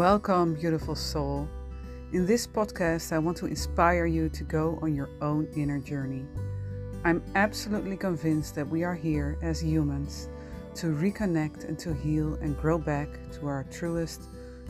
[0.00, 1.46] Welcome, beautiful soul.
[2.14, 6.24] In this podcast, I want to inspire you to go on your own inner journey.
[7.04, 10.30] I'm absolutely convinced that we are here as humans
[10.76, 14.22] to reconnect and to heal and grow back to our truest,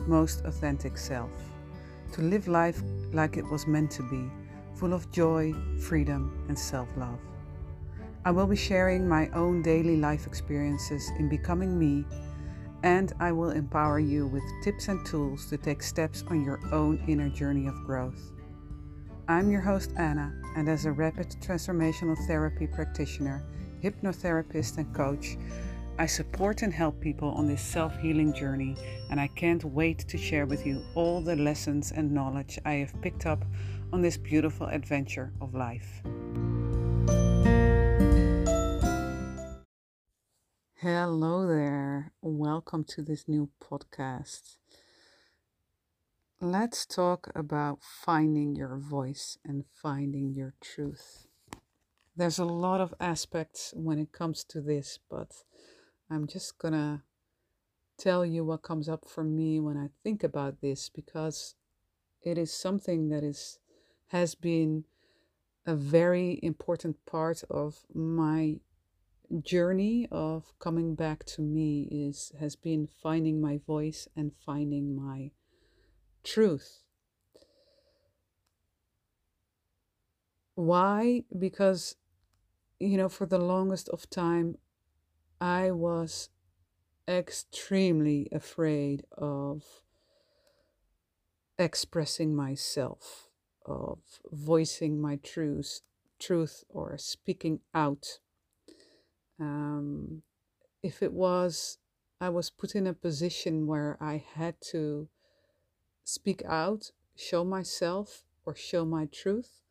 [0.05, 1.31] most authentic self.
[2.11, 4.29] To live life like it was meant to be,
[4.75, 7.19] full of joy, freedom, and self love.
[8.25, 12.03] I will be sharing my own daily life experiences in becoming me
[12.83, 17.03] and I will empower you with tips and tools to take steps on your own
[17.07, 18.31] inner journey of growth.
[19.27, 23.45] I'm your host, Anna, and as a rapid transformational therapy practitioner,
[23.83, 25.37] hypnotherapist, and coach,
[25.97, 28.75] I support and help people on this self healing journey,
[29.09, 32.99] and I can't wait to share with you all the lessons and knowledge I have
[33.01, 33.45] picked up
[33.93, 36.01] on this beautiful adventure of life.
[40.83, 42.11] Hello there.
[42.23, 44.57] Welcome to this new podcast.
[46.39, 51.27] Let's talk about finding your voice and finding your truth.
[52.15, 55.43] There's a lot of aspects when it comes to this, but
[56.09, 57.03] I'm just gonna
[57.99, 61.53] tell you what comes up for me when I think about this because
[62.23, 63.59] it is something that is
[64.07, 64.85] has been
[65.63, 68.61] a very important part of my
[69.39, 75.31] journey of coming back to me is has been finding my voice and finding my
[76.23, 76.83] truth.
[80.55, 81.23] Why?
[81.37, 81.95] Because
[82.79, 84.55] you know, for the longest of time
[85.39, 86.29] I was
[87.07, 89.63] extremely afraid of
[91.57, 93.29] expressing myself,
[93.65, 93.99] of
[94.31, 95.81] voicing my truth,
[96.19, 98.19] truth or speaking out
[99.39, 100.21] um,
[100.83, 101.77] if it was,
[102.19, 105.07] I was put in a position where I had to
[106.03, 109.61] speak out, show myself, or show my truth,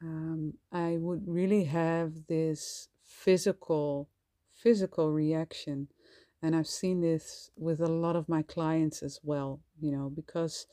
[0.00, 4.08] um, I would really have this physical,
[4.52, 5.88] physical reaction.
[6.40, 10.66] And I've seen this with a lot of my clients as well, you know, because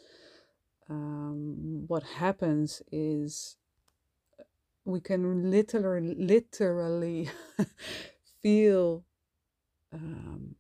[0.90, 3.58] um, what happens is
[4.86, 7.30] we can literally, literally
[8.42, 9.04] feel
[9.92, 10.56] um,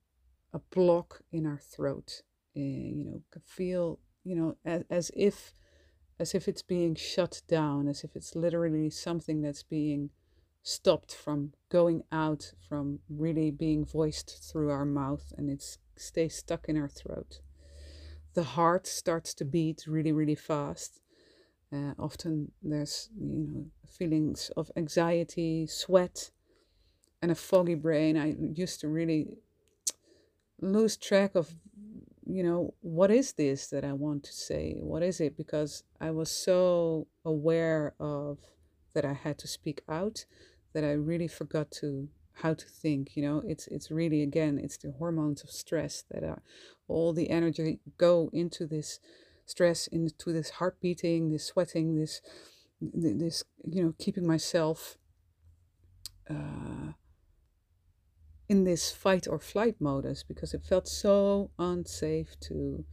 [0.52, 2.24] a block in our throat.
[2.58, 5.53] Uh, you know, feel you know as, as if
[6.19, 10.09] as if it's being shut down, as if it's literally something that's being
[10.63, 16.68] stopped from going out, from really being voiced through our mouth, and it stays stuck
[16.68, 17.42] in our throat.
[18.34, 21.00] The heart starts to beat really, really fast.
[21.75, 26.31] Uh, often there's you know feelings of anxiety, sweat,
[27.22, 29.38] and a foggy brain, I used to really
[30.62, 31.56] lose track of,
[32.25, 34.78] you know, what is this that I want to say?
[34.80, 35.36] What is it?
[35.36, 38.38] Because I was so aware of
[38.94, 40.25] that I had to speak out
[40.74, 42.09] that I really forgot to
[42.40, 46.22] how to think you know it's it's really again it's the hormones of stress that
[46.22, 46.42] are
[46.90, 49.00] all the energy go into this
[49.45, 52.22] stress into this heart beating this sweating this
[52.81, 54.97] this you know keeping myself
[56.29, 56.91] uh,
[58.47, 62.85] in this fight or flight modus because it felt so unsafe to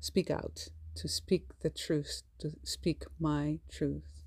[0.00, 4.24] speak out, to speak the truth, to speak my truth.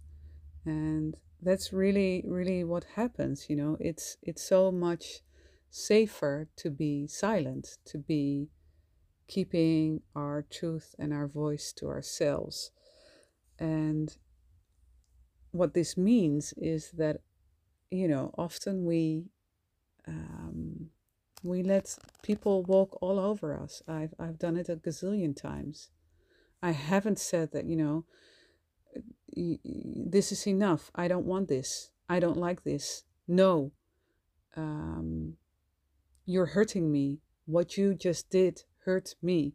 [0.65, 3.77] And that's really, really what happens, you know.
[3.79, 5.21] It's it's so much
[5.69, 8.47] safer to be silent, to be
[9.27, 12.71] keeping our truth and our voice to ourselves.
[13.59, 14.15] And
[15.51, 17.21] what this means is that,
[17.91, 19.25] you know, often we
[20.07, 20.89] um,
[21.43, 23.81] we let people walk all over us.
[23.87, 25.89] I've, I've done it a gazillion times.
[26.61, 28.05] I haven't said that, you know,
[29.35, 30.89] this is enough.
[30.95, 31.91] I don't want this.
[32.07, 33.03] I don't like this.
[33.27, 33.71] No.
[34.55, 35.33] Um,
[36.25, 37.19] you're hurting me.
[37.45, 39.53] What you just did hurt me.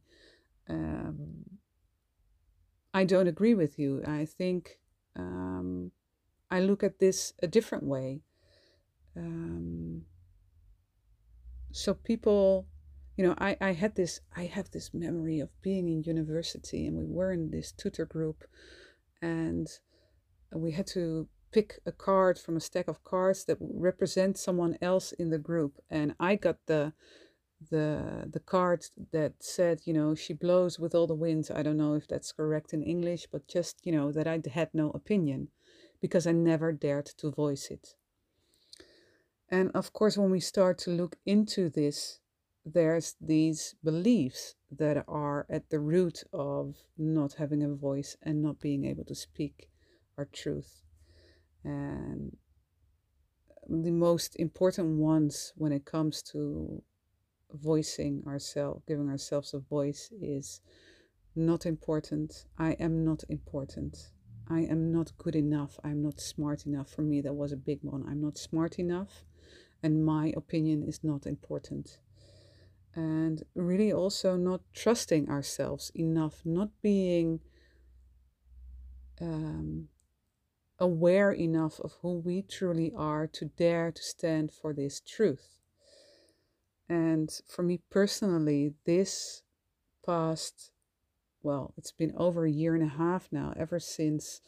[0.69, 1.44] Um,
[2.92, 4.02] I don't agree with you.
[4.06, 4.78] I think
[5.16, 5.92] um,
[6.50, 8.22] I look at this a different way.
[9.16, 10.02] Um,
[11.72, 12.66] so people
[13.16, 16.96] you know I, I had this i have this memory of being in university and
[16.96, 18.44] we were in this tutor group
[19.20, 19.66] and
[20.52, 25.12] we had to pick a card from a stack of cards that represent someone else
[25.12, 26.92] in the group and i got the
[27.70, 31.76] the the card that said you know she blows with all the winds i don't
[31.76, 35.49] know if that's correct in english but just you know that i had no opinion
[36.00, 37.94] because i never dared to voice it
[39.50, 42.20] and of course, when we start to look into this,
[42.64, 48.60] there's these beliefs that are at the root of not having a voice and not
[48.60, 49.70] being able to speak
[50.19, 50.82] our truth.
[51.64, 52.37] And
[53.66, 56.82] the most important ones when it comes to
[57.52, 60.60] voicing ourselves, giving ourselves a voice, is
[61.34, 62.46] not important.
[62.58, 64.10] I am not important.
[64.48, 65.78] I am not good enough.
[65.84, 66.90] I'm not smart enough.
[66.90, 68.04] For me, that was a big one.
[68.08, 69.24] I'm not smart enough,
[69.82, 71.98] and my opinion is not important.
[72.94, 77.40] And really also not trusting ourselves enough, not being
[79.20, 79.88] um,
[80.78, 85.57] aware enough of who we truly are to dare to stand for this truth.
[86.88, 89.43] And for me personally, this
[90.05, 90.70] past,
[91.43, 94.40] well, it's been over a year and a half now, ever since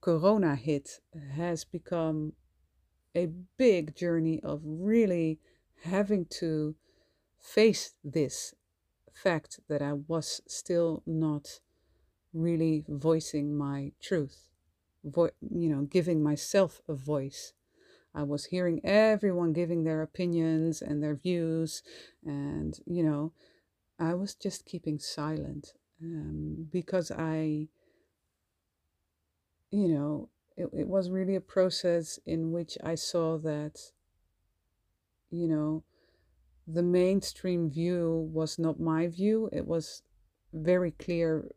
[0.00, 1.00] Corona hit,
[1.34, 2.32] has become
[3.14, 3.26] a
[3.56, 5.38] big journey of really
[5.84, 6.74] having to
[7.38, 8.54] face this
[9.12, 11.60] fact that I was still not
[12.32, 14.48] really voicing my truth,
[15.04, 17.52] vo- you know, giving myself a voice.
[18.14, 21.82] I was hearing everyone giving their opinions and their views,
[22.24, 23.32] and you know,
[23.98, 27.68] I was just keeping silent um, because I,
[29.70, 33.78] you know, it, it was really a process in which I saw that,
[35.30, 35.84] you know,
[36.66, 39.48] the mainstream view was not my view.
[39.52, 40.02] It was
[40.52, 41.48] very clear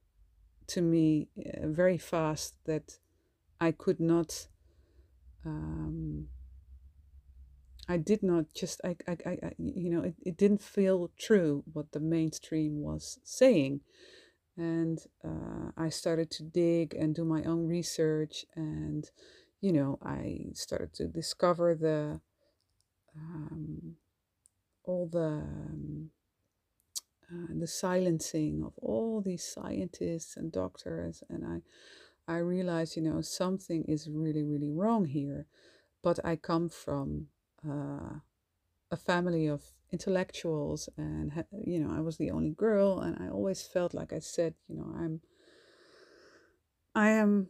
[0.67, 2.99] to me uh, very fast that
[3.59, 4.47] I could not.
[5.45, 6.27] Um,
[7.87, 11.91] I did not just I, I, I you know it, it didn't feel true what
[11.91, 13.81] the mainstream was saying.
[14.57, 19.09] And uh, I started to dig and do my own research and
[19.61, 22.21] you know I started to discover the
[23.15, 23.95] um,
[24.83, 26.09] all the um,
[27.31, 31.23] uh, the silencing of all these scientists and doctors.
[31.29, 31.61] And i
[32.27, 35.45] i realized you know something is really really wrong here.
[36.01, 37.27] But i come from
[37.69, 38.19] uh,
[38.91, 43.61] a family of intellectuals and you know i was the only girl and i always
[43.63, 45.21] felt like i said you know i'm
[46.93, 47.47] i am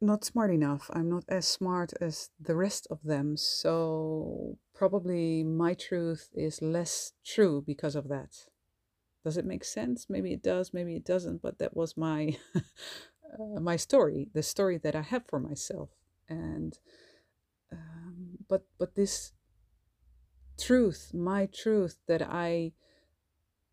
[0.00, 5.74] not smart enough i'm not as smart as the rest of them so probably my
[5.74, 8.48] truth is less true because of that
[9.24, 10.06] does it make sense?
[10.08, 14.78] Maybe it does, maybe it doesn't, but that was my uh, my story, the story
[14.78, 15.90] that I have for myself.
[16.28, 16.78] And
[17.72, 19.32] um, but but this
[20.58, 22.72] truth, my truth that I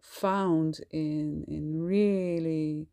[0.01, 2.87] found in in really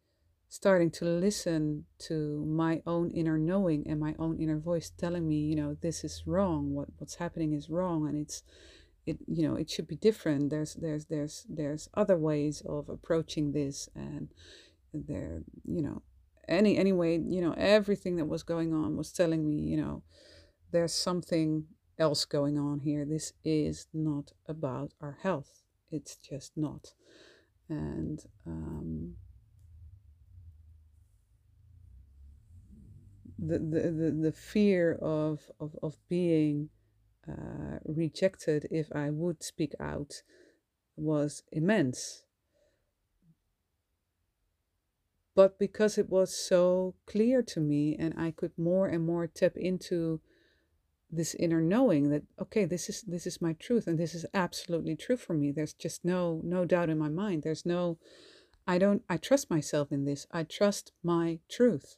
[0.49, 5.37] starting to listen to my own inner knowing and my own inner voice telling me,
[5.37, 6.75] you know, this is wrong.
[6.75, 8.43] What what's happening is wrong, and it's
[9.07, 13.53] it you know it should be different there's there's there's there's other ways of approaching
[13.53, 14.29] this and
[14.93, 16.03] there you know
[16.49, 20.03] any anyway you know everything that was going on was telling me you know
[20.73, 21.67] there's something
[21.99, 23.05] else going on here.
[23.05, 25.63] This is not about our health.
[25.91, 26.95] It's just not.
[27.69, 29.15] And um,
[33.39, 36.71] the, the, the, the fear of, of, of being
[37.29, 40.23] uh, rejected if I would speak out
[40.97, 42.25] was immense.
[45.35, 49.57] But because it was so clear to me, and I could more and more tap
[49.57, 50.21] into
[51.13, 54.97] this inner knowing that okay, this is this is my truth, and this is absolutely
[54.97, 55.53] true for me.
[55.53, 57.43] There's just no no doubt in my mind.
[57.43, 57.99] There's no,
[58.67, 59.03] I don't.
[59.09, 60.27] I trust myself in this.
[60.33, 61.97] I trust my truth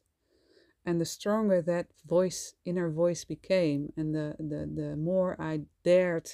[0.86, 6.30] and the stronger that voice inner voice became and the, the, the more i dared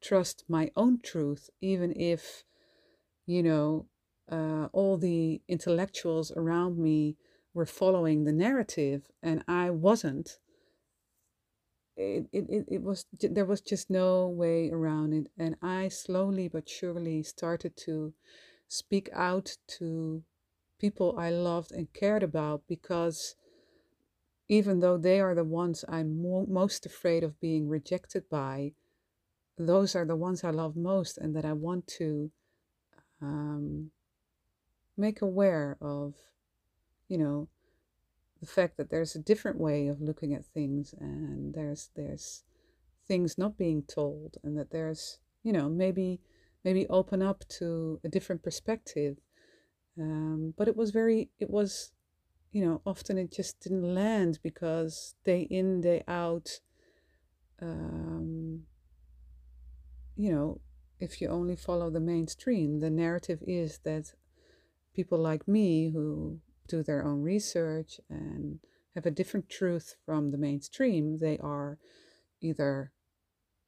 [0.00, 2.44] trust my own truth even if
[3.26, 3.86] you know
[4.30, 7.16] uh, all the intellectuals around me
[7.52, 10.38] were following the narrative and i wasn't
[12.32, 15.26] it, it, it was there was just no way around it.
[15.38, 18.12] And i slowly but surely started to
[18.68, 20.22] speak out to
[20.78, 23.34] people i loved and cared about because
[24.50, 28.72] even though they are the ones I'm mo- most afraid of being rejected by,
[29.56, 32.32] those are the ones I love most and that I want to
[33.22, 33.92] um,
[34.96, 36.14] make aware of,
[37.06, 37.48] you know,
[38.40, 42.44] the fact that there's a different way of looking at things and there's there's
[43.06, 46.20] things not being told and that there's you know maybe
[46.64, 49.18] maybe open up to a different perspective
[49.98, 51.92] um, but it was very it was
[52.52, 56.60] you know, often it just didn't land because day in, day out,
[57.62, 58.62] um,
[60.16, 60.60] you know,
[60.98, 62.80] if you only follow the mainstream.
[62.80, 64.14] The narrative is that
[64.94, 66.40] people like me who
[66.70, 68.60] do their own research and
[68.94, 71.78] have a different truth from the mainstream, they are
[72.40, 72.92] either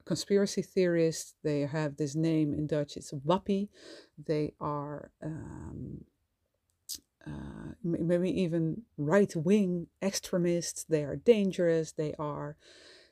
[0.05, 3.69] conspiracy theorists, they have this name in Dutch, it's wappie,
[4.17, 6.03] they are um,
[7.25, 12.57] uh, maybe even right wing extremists, they are dangerous, they are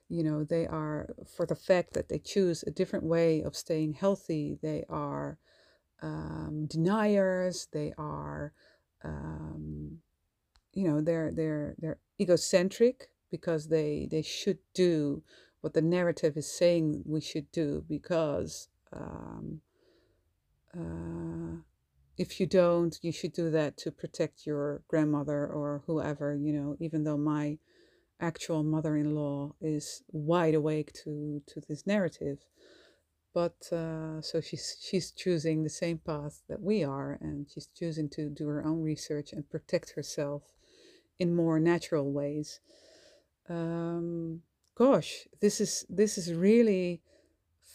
[0.10, 3.94] you know they are for the fact that they choose a different way of staying
[3.94, 5.40] healthy they are
[6.02, 7.68] um, deniers.
[7.72, 8.54] They are
[9.04, 10.00] um,
[10.74, 15.24] you know they're they're they're egocentric because they they should do
[15.62, 19.62] what the narrative is saying we should do because um,
[20.78, 21.58] uh,
[22.18, 26.76] if you don't you should do that to protect your grandmother or whoever you know
[26.80, 27.58] even though my
[28.20, 32.40] actual mother-in-law is wide awake to to this narrative
[33.34, 38.10] but uh, so she's she's choosing the same path that we are and she's choosing
[38.10, 40.44] to do her own research and protect herself
[41.20, 42.60] in more natural ways.
[43.50, 44.42] Um,
[44.76, 47.02] gosh this is this is really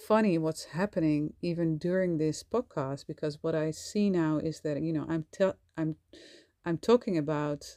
[0.08, 4.92] funny what's happening even during this podcast because what i see now is that you
[4.92, 5.96] know i'm te- i'm
[6.64, 7.76] i'm talking about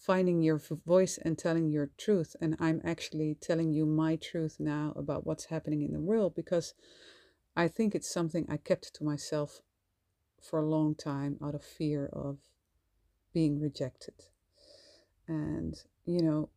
[0.00, 2.34] finding your voice and telling your truth.
[2.40, 6.74] And I'm actually telling you my truth now about what's happening in the world because
[7.54, 9.60] I think it's something I kept to myself
[10.40, 12.38] for a long time out of fear of
[13.34, 14.14] being rejected.
[15.28, 15.76] And,
[16.06, 16.48] you know,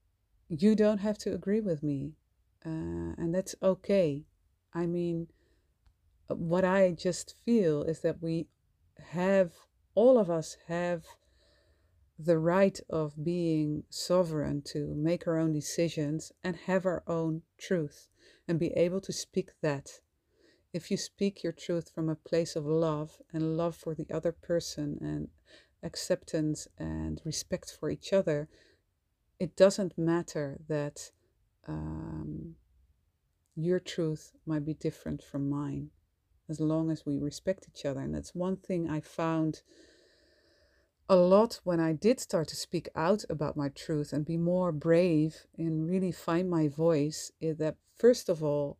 [0.47, 2.13] you don't have to agree with me,
[2.65, 4.23] uh, and that's okay.
[4.73, 5.27] I mean,
[6.27, 8.47] what I just feel is that we
[9.11, 9.51] have,
[9.95, 11.03] all of us have
[12.17, 18.09] the right of being sovereign to make our own decisions and have our own truth
[18.47, 19.99] and be able to speak that.
[20.73, 24.31] If you speak your truth from a place of love and love for the other
[24.31, 25.27] person and
[25.83, 28.47] acceptance and respect for each other,
[29.39, 31.11] it doesn't matter that
[31.67, 32.55] um,
[33.55, 35.89] your truth might be different from mine
[36.49, 38.01] as long as we respect each other.
[38.01, 39.61] And that's one thing I found
[41.09, 44.71] a lot when I did start to speak out about my truth and be more
[44.71, 48.77] brave and really find my voice is that first of all,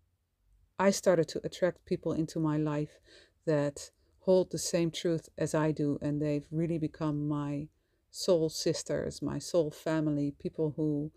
[0.79, 2.99] I started to attract people into my life
[3.45, 7.67] that hold the same truth as I do, and they've really become my
[8.09, 11.11] soul sisters, my soul family, people who,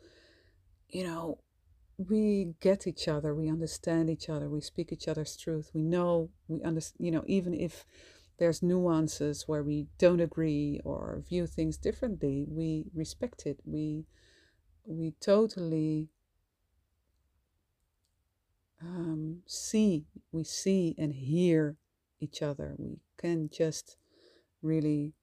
[0.89, 1.39] you know,
[1.99, 6.31] we get each other, we understand each other, we speak each other's truth, we know,
[6.49, 7.87] we understand, you know, even if
[8.39, 13.61] there's nuances where we don't agree or view things differently, we respect it.
[13.65, 14.07] We
[14.87, 16.11] we totally
[18.81, 21.77] um, see, we see and hear
[22.21, 22.75] each other.
[22.79, 23.97] We can just
[24.63, 25.15] really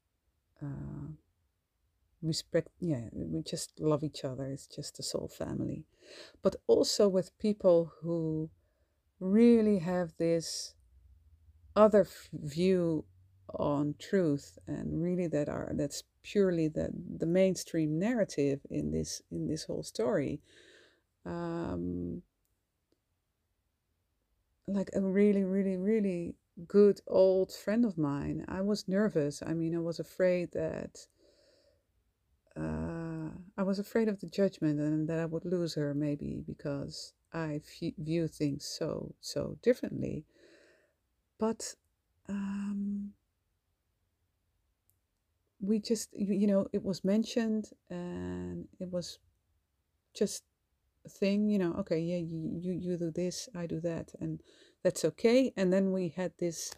[0.62, 1.14] uh,
[2.22, 2.70] respect.
[2.80, 4.46] Yeah, we just love each other.
[4.48, 5.86] It's just a soul family,
[6.44, 8.50] but also with people who
[9.20, 10.76] really have this
[11.76, 13.06] other view
[13.56, 19.48] on truth and really that are that's purely the the mainstream narrative in this in
[19.48, 20.40] this whole story
[21.26, 22.22] um
[24.68, 26.36] like a really really really
[26.68, 31.08] good old friend of mine i was nervous i mean i was afraid that
[32.56, 37.14] uh, I was afraid of the judgment and that I would lose her maybe because
[37.34, 37.62] I
[37.98, 40.26] view things so so differently.
[41.40, 41.76] But
[42.30, 43.12] um,
[45.60, 49.20] we just you you know it was mentioned and it was
[50.14, 50.44] just
[51.06, 54.42] a thing you know okay yeah you, you you do this i do that and
[54.84, 55.54] that's okay.
[55.56, 56.72] And then we had this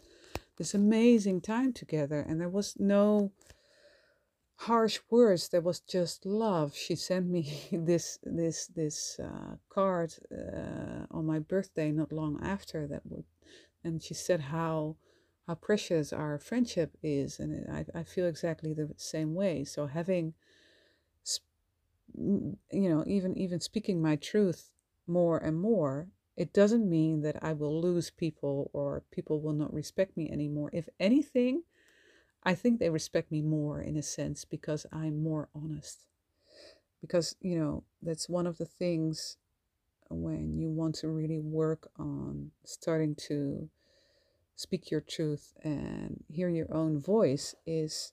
[0.56, 3.32] this amazing time together and there was no
[4.60, 6.74] harsh words there was just love.
[6.74, 12.86] She sent me this this this uh, card uh, on my birthday not long after
[12.86, 13.25] that would
[13.86, 14.96] and she said how
[15.46, 19.64] how precious our friendship is and I, I feel exactly the same way.
[19.64, 20.34] So having
[22.16, 24.70] you know even even speaking my truth
[25.06, 29.72] more and more it doesn't mean that i will lose people or people will not
[29.72, 30.70] respect me anymore.
[30.72, 31.62] If anything
[32.44, 36.06] i think they respect me more in a sense because i'm more honest.
[37.00, 39.36] Because you know that's one of the things
[40.10, 43.68] when you want to really work on starting to
[44.56, 48.12] speak your truth and hear your own voice is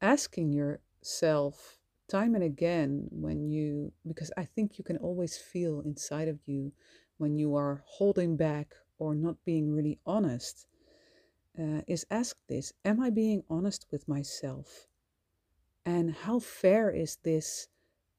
[0.00, 6.26] asking yourself time and again when you because i think you can always feel inside
[6.28, 6.72] of you
[7.18, 10.66] when you are holding back or not being really honest
[11.58, 14.86] uh, is ask this Am I being honest with myself?
[15.84, 17.68] And how fair is this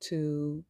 [0.02, 0.64] to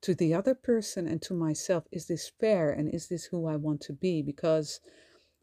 [0.00, 1.84] to the other person and to myself?
[1.90, 2.70] Is this fair?
[2.70, 4.22] And is this who i want to be?
[4.22, 4.80] Because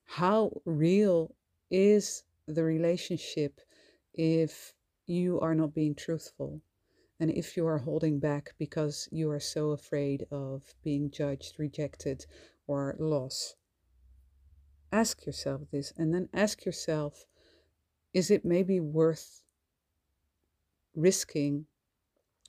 [0.06, 1.36] how real
[1.70, 3.60] is the relationship
[4.14, 4.74] if
[5.06, 6.62] you are not being truthful?
[7.20, 12.26] And if you are holding back because you are so afraid of being judged rejected
[12.68, 13.56] or loss
[14.96, 17.26] ask yourself this and then ask yourself
[18.14, 19.42] is it maybe worth
[20.96, 21.66] risking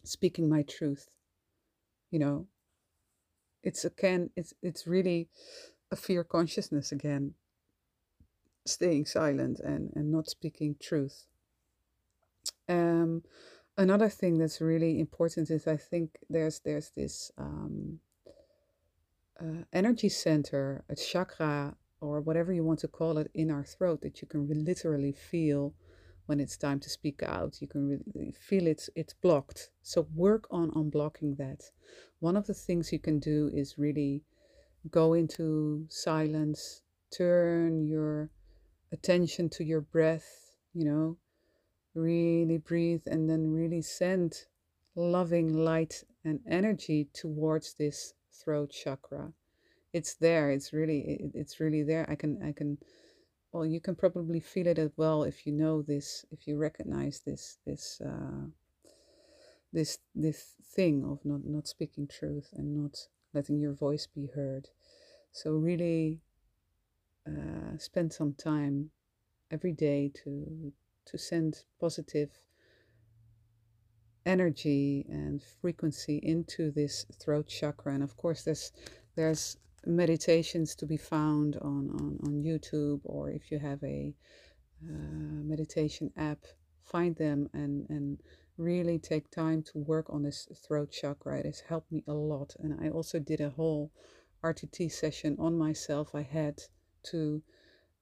[0.05, 1.09] speaking my truth?
[2.11, 2.47] You know
[3.65, 5.29] it's again it's it's really
[5.91, 7.35] a fear consciousness again
[8.69, 11.27] staying silent and and not speaking truth
[12.69, 13.23] um
[13.77, 17.99] another thing that's really important is i think there's there's this um
[19.41, 24.01] uh, energy center a chakra or whatever you want to call it in our throat
[24.03, 25.75] that you can literally feel
[26.27, 27.61] when it's time to speak out.
[27.61, 29.71] You can really feel it's it's blocked.
[29.83, 31.71] So work on unblocking that.
[32.21, 34.23] One of the things you can do is really
[34.91, 36.83] go into silence,
[37.17, 38.31] turn your
[38.93, 41.17] attention to your breath, you know,
[41.95, 44.45] really breathe and then really send
[44.95, 49.33] loving light and energy towards this throat chakra.
[49.93, 50.51] It's there.
[50.51, 52.07] It's really it's really there.
[52.09, 52.79] I can I can
[53.53, 57.21] well you can probably feel it as well if you know this if you recognize
[57.25, 58.47] this this uh,
[59.73, 64.69] this this thing of not not speaking truth and not letting your voice be heard
[65.33, 66.21] so really
[67.27, 68.91] uh, spend some time
[69.51, 70.73] every day to
[71.07, 72.31] to send positive
[74.25, 78.73] energy and frequency into this throat chakra and of course there's
[79.15, 79.57] there's
[79.87, 84.13] meditations to be found on, on, on YouTube, or if you have a
[84.85, 86.39] uh, meditation app,
[86.85, 88.21] find them and, and
[88.59, 91.39] really take time to work on this throat chakra.
[91.39, 92.55] It has helped me a lot.
[92.59, 93.93] And I also did a whole
[94.45, 96.15] RTT session on myself.
[96.15, 96.59] I had
[97.11, 97.43] to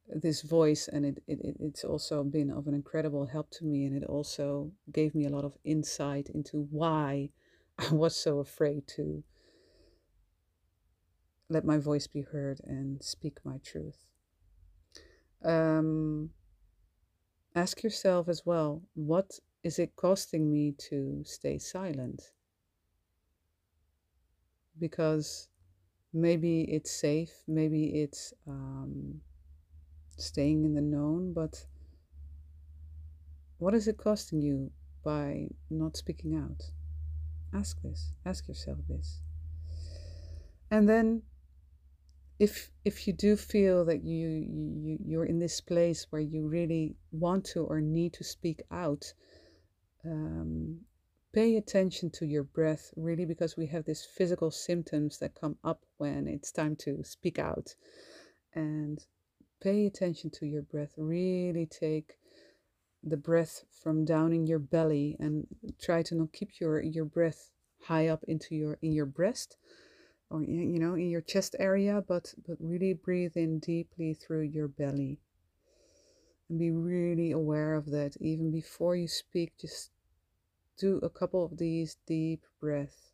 [0.09, 3.97] this voice and it, it, it's also been of an incredible help to me and
[3.97, 7.31] it also gave me a lot of insight into why
[7.79, 9.25] I was so afraid to
[11.49, 13.99] let my voice be heard and speak my truth.
[15.45, 16.31] Um,
[17.55, 22.33] ask yourself as well what is it costing me to stay silent?
[24.79, 25.49] Because
[26.14, 29.20] maybe it's safe, maybe it's um,
[30.16, 31.66] staying in the known, but
[33.59, 34.70] what is it costing you
[35.05, 36.70] by not speaking out?
[37.53, 39.20] Ask this, ask yourself this.
[40.70, 41.22] And then
[42.38, 46.96] if if you do feel that you, you you're in this place where you really
[47.12, 49.12] want to or need to speak out
[50.05, 50.79] um,
[51.35, 55.81] pay attention to your breath really because we have these physical symptoms that come up
[55.99, 57.75] when it's time to speak out.
[58.55, 59.05] And
[59.61, 62.18] pay attention to your breath really take
[63.03, 65.47] the breath from down in your belly and
[65.81, 67.51] try to not keep your your breath
[67.83, 69.57] high up into your in your breast
[70.31, 74.68] or you know in your chest area but but really breathe in deeply through your
[74.68, 75.18] belly.
[76.49, 78.16] And be really aware of that.
[78.20, 79.90] Even before you speak just
[80.79, 83.13] do a couple of these deep breaths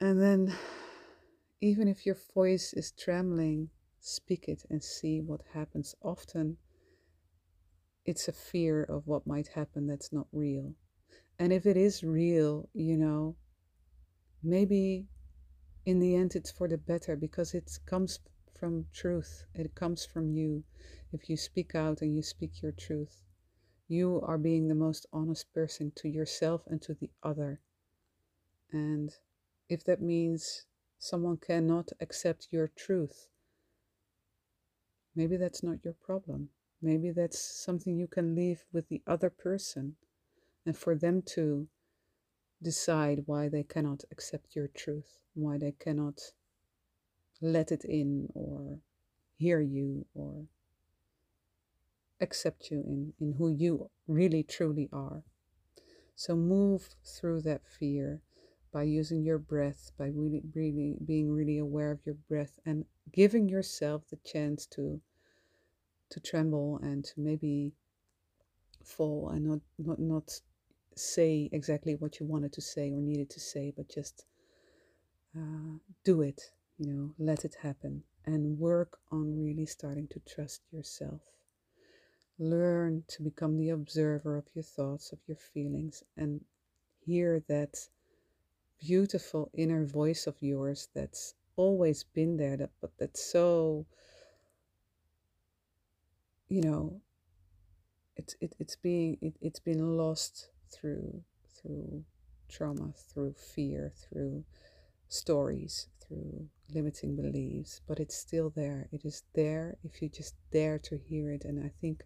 [0.00, 0.54] and then
[1.60, 3.68] even if your voice is trembling
[4.00, 6.56] speak it and see what happens often
[8.04, 10.74] it's a fear of what might happen that's not real
[11.38, 13.34] and if it is real you know
[14.42, 15.06] maybe
[15.84, 18.18] in the end it's for the better because it comes
[18.58, 19.44] from truth.
[19.54, 20.64] It comes from you.
[21.12, 23.22] If you speak out and you speak your truth,
[23.88, 27.60] you are being the most honest person to yourself and to the other.
[28.72, 29.14] And
[29.68, 30.64] if that means
[30.98, 33.28] someone cannot accept your truth,
[35.14, 36.48] maybe that's not your problem.
[36.82, 39.96] Maybe that's something you can leave with the other person
[40.64, 41.68] and for them to
[42.62, 46.20] decide why they cannot accept your truth, why they cannot
[47.40, 48.78] let it in or
[49.38, 50.44] hear you or
[52.20, 55.22] accept you in, in who you really truly are.
[56.14, 58.22] So move through that fear
[58.72, 63.48] by using your breath, by really, really being really aware of your breath and giving
[63.48, 65.00] yourself the chance to
[66.08, 67.72] to tremble and to maybe
[68.84, 70.40] fall and not not not
[70.94, 74.24] say exactly what you wanted to say or needed to say, but just
[75.36, 76.52] uh, do it.
[76.78, 81.20] you know, let it happen and work on really starting to trust yourself.
[82.38, 86.44] Learn to become the observer of your thoughts, of your feelings, and
[87.04, 87.76] hear that
[88.80, 93.86] beautiful inner voice of yours that's always been there, that, but that's so,
[96.48, 97.00] you know,
[98.16, 101.22] it's it, it's being it, it's been lost through
[101.62, 102.04] through
[102.48, 104.44] trauma, through fear, through
[105.08, 108.88] stories, through limiting beliefs, but it's still there.
[108.92, 111.44] It is there if you just dare to hear it.
[111.44, 112.04] And I think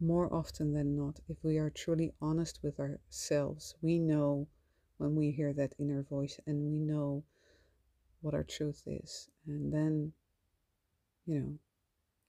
[0.00, 4.46] more often than not, if we are truly honest with ourselves, we know
[4.98, 7.22] when we hear that inner voice and we know
[8.22, 9.28] what our truth is.
[9.46, 10.12] And then,
[11.26, 11.58] you know,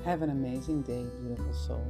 [0.06, 1.86] Have an amazing day, beautiful soul.